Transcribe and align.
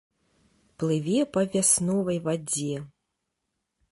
Плыве 0.83 1.19
па 1.35 1.41
вясновай 1.55 2.19
вадзе. 2.27 2.75